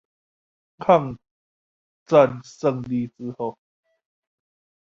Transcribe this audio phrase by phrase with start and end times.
[0.79, 1.15] 抗
[2.07, 3.59] 戰勝利之後